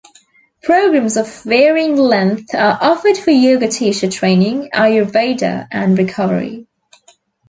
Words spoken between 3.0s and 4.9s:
for yoga teacher training,